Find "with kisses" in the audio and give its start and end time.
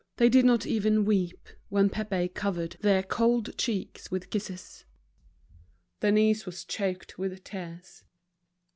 4.09-4.83